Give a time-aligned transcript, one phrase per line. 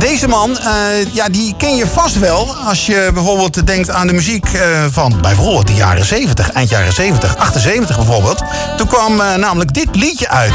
[0.00, 4.12] deze man, eh, ja, die ken je vast wel als je bijvoorbeeld denkt aan de
[4.12, 8.42] muziek eh, van bijvoorbeeld de jaren 70, eind jaren 70, 78 bijvoorbeeld.
[8.76, 10.52] Toen kwam eh, namelijk dit liedje uit.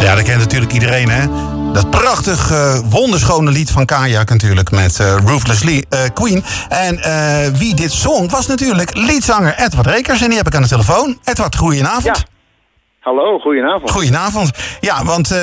[0.00, 1.26] Ja, dat kent natuurlijk iedereen, hè?
[1.76, 6.44] Dat prachtig eh, wonderschone lied van Kajak natuurlijk met eh Ruthless Lee, eh, Queen.
[6.68, 10.20] En eh, wie dit zong was natuurlijk liedzanger Edward Rekers.
[10.20, 11.18] En die heb ik aan de telefoon.
[11.24, 12.24] Edward, goedenavond.
[13.06, 13.90] Hallo, goedenavond.
[13.90, 14.50] Goedenavond.
[14.80, 15.38] Ja, want eh,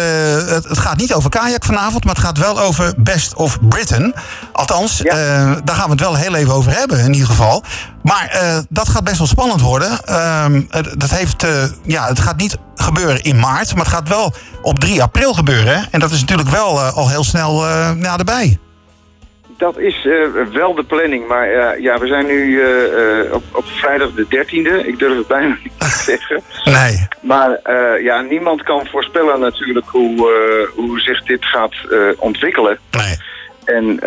[0.48, 4.14] het, het gaat niet over kajak vanavond, maar het gaat wel over Best of Britain.
[4.52, 5.12] Althans, Ja.
[5.12, 7.64] eh, daar gaan we het wel heel even over hebben in ieder geval.
[8.02, 10.06] Maar eh, dat gaat best wel spannend worden.
[10.06, 11.46] Ehm, het, dat heeft,
[11.84, 15.88] ja, het gaat niet gebeuren in maart, maar het gaat wel op 3 april gebeuren.
[15.92, 18.60] En dat is natuurlijk wel al heel snel eh ja, erbij.
[19.64, 23.66] Dat is eh, wel de planning, maar eh, ja, we zijn nu eh, op, op
[23.66, 24.88] vrijdag de 13e.
[24.88, 26.42] Ik durf het bijna niet te zeggen.
[26.64, 27.08] Nee.
[27.22, 27.60] Maar
[28.02, 31.74] ja, niemand kan voorspellen natuurlijk hoe, hoe zich dit gaat
[32.18, 32.80] ontwikkelen.
[32.92, 33.16] Nee.
[33.66, 34.00] En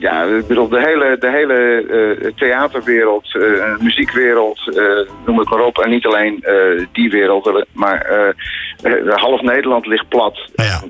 [0.00, 3.38] ja, ik bedoel, de hele, de hele theaterwereld,
[3.78, 4.78] muziekwereld,
[5.26, 5.78] noem het maar op.
[5.78, 6.44] En niet alleen
[6.92, 8.34] die wereld, maar
[9.06, 10.50] half Nederland ligt plat.
[10.54, 10.80] Ja.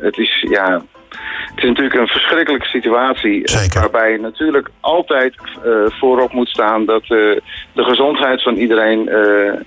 [0.00, 0.82] Het is, ja...
[1.10, 3.44] Het is natuurlijk een verschrikkelijke situatie.
[3.44, 3.80] eh, Zeker.
[3.80, 9.10] Waarbij natuurlijk altijd eh, voorop moet staan dat eh, de gezondheid van iedereen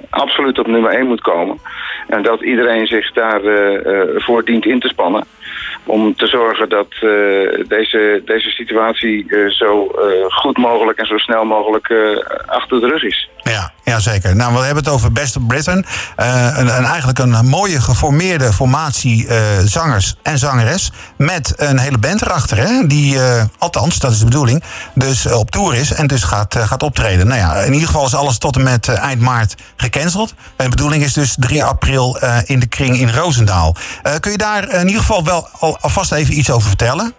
[0.09, 1.57] absoluut op nummer 1 moet komen.
[2.07, 5.25] En dat iedereen zich daarvoor voor dient in te spannen.
[5.85, 6.87] Om te zorgen dat
[7.67, 9.91] deze, deze situatie zo
[10.29, 11.93] goed mogelijk en zo snel mogelijk
[12.45, 13.29] achter de rug is.
[13.43, 14.35] Ja, ja, zeker.
[14.35, 15.85] Nou, we hebben het over Best of Britain.
[16.15, 20.91] Eh, een, een, eigenlijk een mooie geformeerde formatie eh, zangers en zangeres.
[21.17, 22.87] Met een hele band erachter, hè?
[22.87, 24.63] Die, eh, althans, dat is de bedoeling,
[24.95, 27.27] dus op tour is en dus gaat, gaat optreden.
[27.27, 30.33] Nou ja, in ieder geval is alles tot en met eind maart gecanceld.
[30.55, 33.75] En de bedoeling is dus 3 april in de kring in Roosendaal.
[34.19, 37.13] Kun je daar in ieder geval wel al, alvast even iets over vertellen?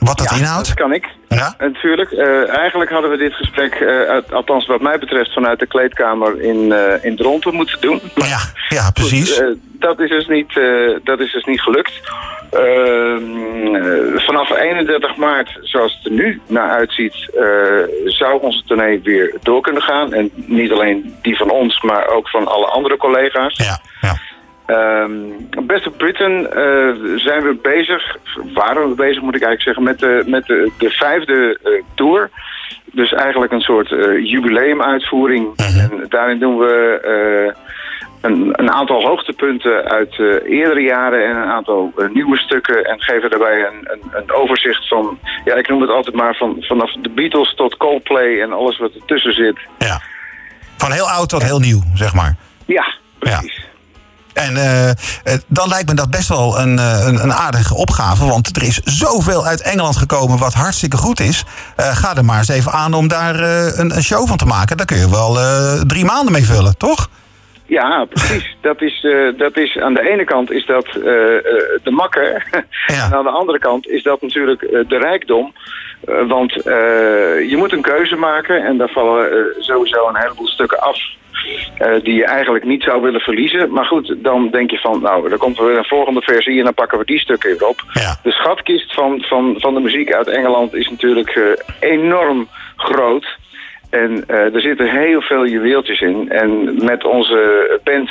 [0.00, 0.66] Wat dat inhoudt?
[0.66, 1.08] Dat kan ik.
[1.28, 1.54] Ja?
[1.58, 2.10] Natuurlijk.
[2.10, 6.40] Eh, eigenlijk hadden we dit gesprek, eh, uit- althans wat mij betreft, vanuit de kleedkamer
[6.40, 8.00] in, eh in Dronten moeten doen.
[8.14, 8.38] Ja,
[8.68, 9.38] ja, precies.
[9.38, 10.60] Goed, dat, is dus niet,
[11.04, 11.92] dat is dus niet gelukt.
[12.50, 17.14] Ehm, eh, vanaf 31 maart, zoals het er nu naar uitziet,
[18.04, 20.12] zou onze tournee weer door kunnen gaan.
[20.12, 23.56] En niet alleen die van ons, maar ook van alle andere collega's.
[23.56, 24.16] Ja, ja.
[24.70, 28.16] Ehm Best of Britain eh, zijn we bezig,
[28.54, 32.30] waren we bezig moet ik eigenlijk zeggen, met de, met de, de vijfde eh, tour.
[32.92, 35.56] Dus eigenlijk een soort eh, jubileumuitvoering.
[35.56, 36.74] En daarin doen we
[38.20, 42.84] een, een aantal hoogtepunten uit eerdere jaren en een aantal nieuwe stukken.
[42.84, 46.56] En geven daarbij een, een, een overzicht van, ja ik noem het altijd maar van,
[46.60, 49.58] vanaf de Beatles tot Coldplay en alles wat ertussen zit.
[49.78, 50.00] ja.
[50.76, 52.36] Van heel oud tot heel nieuw, zeg maar.
[52.66, 53.69] Ja, precies.
[54.46, 54.94] En eh, eh,
[55.46, 58.26] dan lijkt me dat best wel een, eh, een, een aardige opgave.
[58.26, 61.44] Want er is zoveel uit Engeland gekomen wat hartstikke goed is.
[61.76, 63.40] Ga er maar eens even aan om daar
[63.78, 64.76] een, een show van te maken.
[64.76, 65.38] Daar kun je wel
[65.86, 67.08] drie maanden mee vullen, toch?
[67.66, 68.56] Ja, precies.
[68.68, 69.06] Dat is,
[69.36, 71.02] dat is, aan de ene kant is dat eh,
[71.82, 72.46] de makker.
[72.86, 73.04] Ja.
[73.04, 75.52] En aan de andere kant is dat natuurlijk de rijkdom.
[76.28, 80.98] Want je moet een keuze maken en daar vallen sowieso een heleboel stukken af.
[81.78, 83.72] Eh, die je eigenlijk niet zou willen verliezen.
[83.72, 86.74] Maar goed, dan denk je van, nou, er komt weer een volgende versie en dan
[86.74, 87.82] pakken we die stukken weer op.
[87.92, 88.16] Ja.
[88.22, 93.38] De schatkist van, van, van de muziek uit Engeland is natuurlijk eh, enorm groot.
[93.90, 96.30] En eh, er zitten heel veel juweeltjes in.
[96.30, 98.10] En met onze band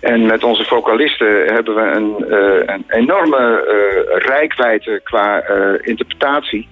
[0.00, 2.24] en met onze vocalisten hebben we een,
[2.74, 3.64] een enorme
[4.18, 5.42] rijkwijde qua
[5.82, 6.68] interpretatie.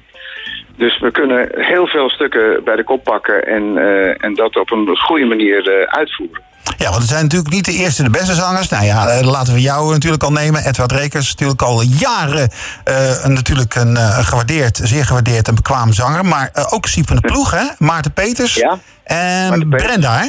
[0.77, 4.71] Dus we kunnen heel veel stukken bij de kop pakken en, uh, en dat op
[4.71, 6.43] een goede manier uh, uitvoeren.
[6.79, 8.69] Ja, want het zijn natuurlijk niet de eerste de beste zangers.
[8.69, 10.65] Nou ja, laten we jou natuurlijk al nemen.
[10.65, 12.51] Edward Rekers, natuurlijk al jaren
[12.89, 16.25] uh, natuurlijk een gewaardeerd, zeer gewaardeerd en bekwaam zanger.
[16.25, 17.65] Maar ook Siep van de Ploeg, hè?
[17.79, 18.55] Maarten Peters.
[18.55, 18.79] Ja.
[19.05, 20.27] En Maarten Brenda, hè?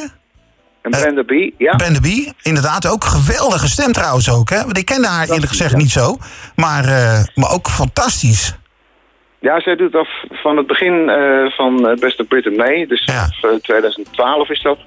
[0.82, 1.76] En Brenda B, ja.
[1.76, 2.88] Brenda B, inderdaad.
[2.88, 4.64] Ook geweldige stem trouwens ook, hè?
[4.64, 5.78] Want ik kende haar eerlijk gezegd ja.
[5.78, 6.18] niet zo.
[6.56, 6.84] Maar,
[7.36, 8.56] maar ook fantastisch.
[9.44, 12.88] Ja, zij doet af van het begin uh, van Best of Britain mee.
[12.88, 13.58] Dus ja.
[13.62, 14.78] 2012 is dat.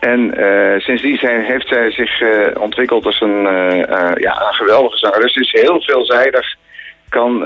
[0.00, 2.28] En uh, sindsdien zijn, heeft zij zich uh,
[2.58, 5.32] ontwikkeld als een, uh, ja, een geweldige zangeres.
[5.32, 6.56] Ze is heel veelzijdig,
[7.08, 7.44] kan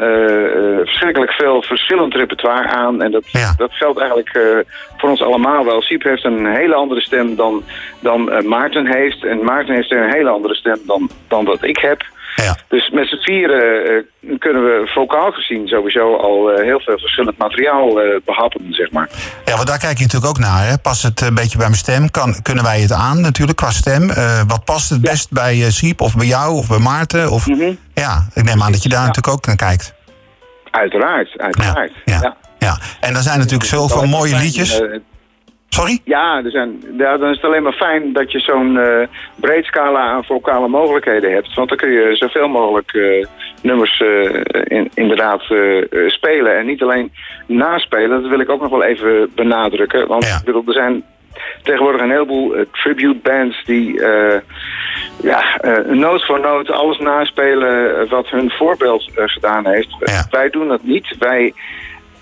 [0.85, 3.03] verschrikkelijk veel verschillend repertoire aan.
[3.03, 3.55] En dat, ja.
[3.57, 4.65] dat geldt eigenlijk
[4.97, 5.83] voor ons allemaal wel.
[5.83, 7.65] Siep heeft een hele andere stem dan,
[8.01, 9.25] dan Maarten heeft.
[9.25, 12.03] En Maarten heeft een hele andere stem dan, dan dat ik heb.
[12.35, 12.58] Ja.
[12.69, 17.39] Dus met z'n vieren uh, kunnen we vocaal gezien sowieso al uh, heel veel verschillend
[17.39, 19.09] materiaal uh, behappen, zeg maar.
[19.45, 20.67] Ja, want daar kijk je natuurlijk ook naar.
[20.67, 20.79] Hè?
[20.79, 22.11] Past het een beetje bij mijn stem?
[22.11, 24.07] Kan, kunnen wij het aan natuurlijk qua stem?
[24.47, 27.31] wat past het best bij Siep of bij jou of bij Maarten?
[27.31, 27.79] Of, mm -hmm.
[27.95, 29.07] Ja, ik neem aan dat je daar ja.
[29.07, 29.95] natuurlijk ook naar kijkt.
[30.71, 31.93] Uiteraard, uiteraard.
[32.05, 32.37] Ja, ja.
[32.59, 32.79] ja.
[33.01, 34.83] en er zijn natuurlijk zoveel mooie liedjes.
[35.69, 35.99] Sorry?
[36.05, 39.07] Ja, er zijn, ja, dan is het alleen maar fijn dat je zo'n uh,
[39.41, 41.55] breed scala aan vocale mogelijkheden hebt.
[41.55, 43.27] Want dan kun je zoveel mogelijk uh,
[43.63, 45.43] nummers uh, in, inderdaad
[46.07, 46.59] spelen.
[46.59, 47.13] En niet alleen
[47.47, 50.07] naspelen, dat wil ik ook nog wel even benadrukken.
[50.07, 50.41] Want ja.
[50.45, 51.05] bedoel, er zijn
[51.63, 54.01] tegenwoordig een heleboel tribute bands die
[55.23, 59.97] ja, noot voor noot alles naspelen wat hun voorbeeld gedaan heeft.
[59.99, 60.27] Ja.
[60.31, 61.17] Wij doen dat niet.
[61.19, 61.53] Wij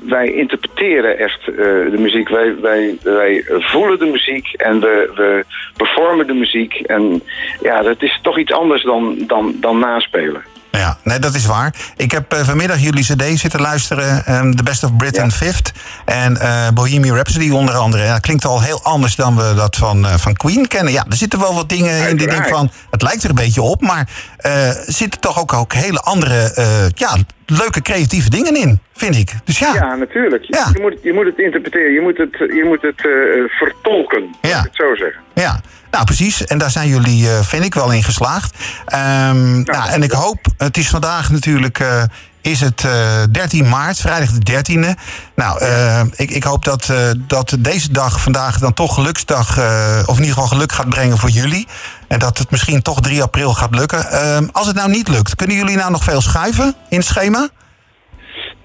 [0.02, 1.56] wij interpreteren echt uh,
[1.90, 2.28] de muziek.
[2.28, 5.44] Wij, wij, wij voelen de muziek en we, we
[5.76, 6.74] performen de muziek.
[6.74, 7.22] En
[7.60, 10.55] ja, dat is toch iets anders dan, dan, dan naspelen.
[10.78, 11.74] Ja, nee, dat is waar.
[11.96, 14.34] Ik heb uh, vanmiddag jullie cd zitten luisteren.
[14.34, 15.34] Um, The Best of Britain ja.
[15.34, 15.72] Fifth.
[16.04, 18.04] En uh, Bohemian Rhapsody onder andere.
[18.04, 20.92] Ja, klinkt al heel anders dan we dat van, uh, van Queen kennen.
[20.92, 22.10] Ja, er zitten wel wat dingen Uiteraard.
[22.10, 22.70] in die denk van...
[22.90, 26.52] Het lijkt er een beetje op, maar er zitten toch ook, ook hele andere...
[26.94, 29.32] ja, leuke creatieve dingen in, vind ik.
[29.44, 29.74] Dus ja.
[29.74, 30.44] Ja, natuurlijk.
[30.44, 30.68] Ja.
[30.72, 33.00] Je, moet, je moet het interpreteren, je moet het, je moet het
[33.48, 34.58] vertolken, ja.
[34.58, 35.20] ik het zo zeggen.
[35.34, 35.60] Ja,
[35.96, 36.44] nou precies.
[36.44, 38.54] En daar zijn jullie, uh, vind ik, wel in geslaagd.
[38.94, 41.78] Um, nou, en ik hoop, het is vandaag natuurlijk...
[41.78, 42.02] Uh,
[42.40, 42.92] is het uh,
[43.30, 45.00] 13 maart, vrijdag de 13e.
[45.36, 49.58] Nou, uh, ik, ik, hoop dat, uh, dat deze dag vandaag dan toch geluksdag,
[50.06, 51.66] of in ieder geval geluk gaat brengen voor jullie.
[52.08, 54.10] En dat het misschien toch 3 april gaat lukken.
[54.10, 57.48] Ehm, als het nou niet lukt, kunnen jullie nou nog veel schuiven in het schema?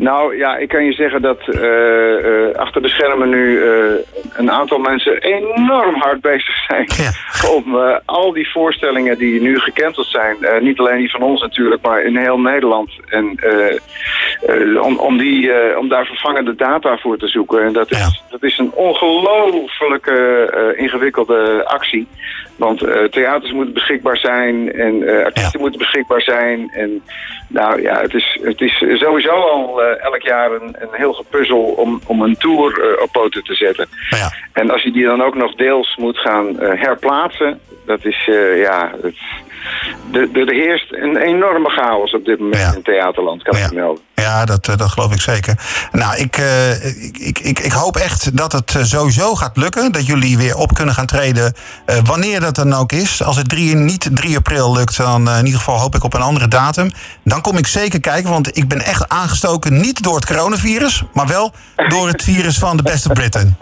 [0.01, 3.93] Nou ja, ik kan je zeggen dat uh, uh, achter de schermen nu uh,
[4.33, 7.11] een aantal mensen enorm hard bezig zijn ja.
[7.55, 7.75] om
[8.05, 12.17] al die voorstellingen die nu gecanceld zijn, niet alleen die van ons natuurlijk, maar in
[12.17, 13.39] heel Nederland, en
[14.81, 17.63] om, om, die, om daar vervangende data voor te zoeken.
[17.63, 18.09] En dat is, ja.
[18.29, 22.07] dat is een ongelooflijke ingewikkelde actie.
[22.55, 22.79] Want
[23.11, 25.59] theaters moeten beschikbaar zijn en artiesten ja.
[25.59, 26.69] moeten beschikbaar zijn.
[26.69, 27.03] En
[27.47, 32.01] nou ja, het is, het is sowieso al elk jaar een, een heel gepuzzel om,
[32.07, 33.87] om een tour op poten te zetten.
[34.09, 34.31] Ja.
[34.53, 39.15] En als je die dan ook nog deels moet gaan herplaatsen, dat is, ja, het,
[40.33, 43.65] er heerst een enorme chaos op dit moment in theaterland, kan ja.
[43.65, 44.03] ik melden.
[44.21, 45.59] Ja, dat, dat geloof ik zeker.
[45.91, 46.37] Nou, ik,
[47.19, 49.91] ik, ik, ik hoop echt dat het sowieso gaat lukken.
[49.91, 51.53] Dat jullie weer op kunnen gaan treden,
[52.03, 53.23] wanneer dat dan ook is.
[53.23, 56.21] Als het drie, niet 3 april lukt, dan in ieder geval hoop ik op een
[56.21, 56.91] andere datum.
[57.23, 61.27] Dan kom ik zeker kijken, want ik ben echt aangestoken niet door het coronavirus, maar
[61.27, 61.53] wel
[61.87, 63.57] door het virus van de beste Britten.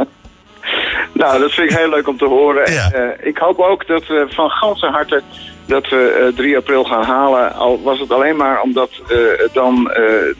[1.19, 2.71] Nou, dat vind ik heel leuk om te horen.
[2.71, 2.91] Ja.
[2.95, 5.21] Uh, ik hoop ook dat we van ganse harte
[5.65, 7.53] dat we uh, 3 april gaan halen.
[7.53, 9.17] Al was het alleen maar omdat uh,
[9.53, 9.83] dan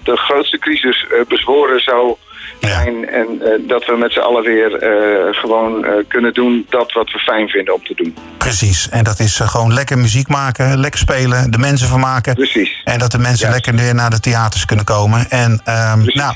[0.04, 2.16] de grootste crisis bezworen zou
[2.60, 3.10] zijn.
[3.10, 7.12] En uh, dat we met z'n allen weer uh, gewoon uh, kunnen doen dat wat
[7.12, 8.16] we fijn vinden om te doen.
[8.38, 8.90] Precies.
[8.90, 12.36] En dat is gewoon lekker muziek maken, lekker spelen, de mensen vermaken.
[12.36, 12.82] Precies.
[12.84, 13.66] En dat de mensen Juist.
[13.66, 15.30] lekker weer naar de theaters kunnen komen.
[15.30, 16.34] En um, nou,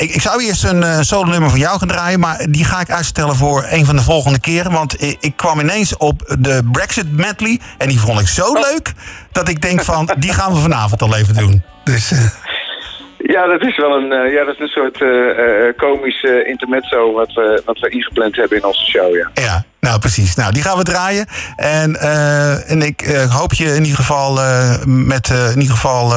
[0.00, 2.90] ik, ik, zou eerst een solo nummer van jou gaan draaien, maar die ga ik
[2.90, 4.72] uitstellen voor een van de volgende keren.
[4.72, 8.60] Want ik, ik kwam ineens op de Brexit medley en die vond ik zo oh.
[8.60, 8.92] leuk
[9.32, 11.62] dat ik denk van, die gaan we vanavond al even doen.
[11.84, 12.12] Dus...
[13.22, 17.12] Ja, dat is wel een, uh, ja, dat is een soort uh, uh, komisch intermezzo
[17.12, 19.30] wat we, wat we ingepland hebben in onze show, ja.
[19.34, 20.34] Ja, nou precies.
[20.34, 21.26] Nou, die gaan we draaien.
[21.56, 21.96] En,
[22.66, 24.38] en ik hoop je in ieder geval
[24.86, 26.08] met in ieder geval,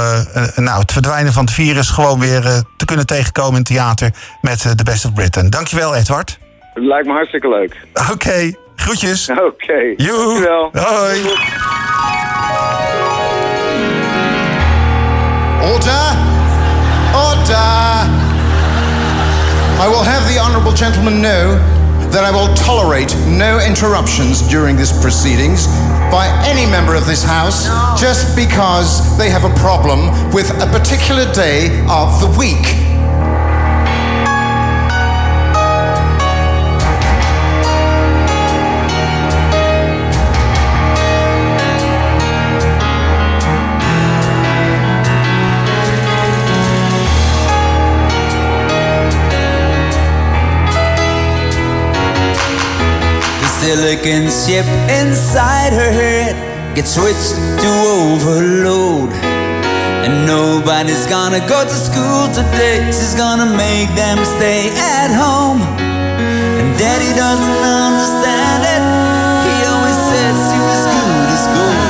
[0.56, 2.42] nou, het verdwijnen van het virus gewoon weer
[2.78, 4.10] te kunnen tegenkomen in het theater
[4.42, 5.50] met The Best of Britain.
[5.50, 6.38] Dankjewel, Edward.
[6.74, 7.76] Het lijkt me hartstikke leuk.
[7.94, 8.56] Oké, okay.
[8.76, 9.30] groetjes.
[9.30, 9.42] Oké.
[9.42, 9.96] Okay.
[9.96, 10.70] Dankjewel.
[10.74, 11.22] Hoi.
[15.74, 16.25] Order!
[19.86, 21.54] I will have the honourable gentleman know
[22.10, 25.68] that I will tolerate no interruptions during this proceedings
[26.10, 27.94] by any member of this House no.
[27.96, 32.95] just because they have a problem with a particular day of the week.
[53.66, 54.68] Silicon chip
[55.02, 56.38] inside her head
[56.76, 59.10] gets switched to overload.
[60.06, 65.66] And nobody's gonna go to school today, she's gonna make them stay at home.
[65.82, 68.84] And daddy doesn't understand it,
[69.50, 71.90] he always says she was good as gold.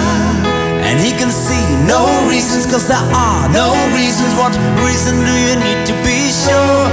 [0.88, 4.32] And he can see no reasons, cause there are no reasons.
[4.39, 6.84] What reason do you need to be sure?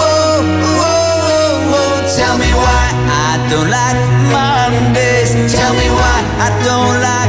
[0.00, 0.88] Oh, oh,
[1.36, 2.16] oh, oh.
[2.16, 2.99] Tell me why
[3.50, 3.98] don't like
[4.30, 5.34] Mondays.
[5.52, 7.19] Tell me why I don't like